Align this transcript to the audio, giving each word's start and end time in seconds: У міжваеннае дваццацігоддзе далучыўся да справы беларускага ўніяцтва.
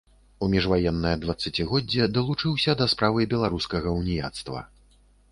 У 0.45 0.45
міжваеннае 0.51 1.11
дваццацігоддзе 1.25 2.07
далучыўся 2.15 2.75
да 2.79 2.87
справы 2.93 3.27
беларускага 3.35 3.93
ўніяцтва. 3.99 4.63